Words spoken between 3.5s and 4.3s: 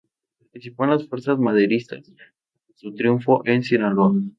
Sinaloa.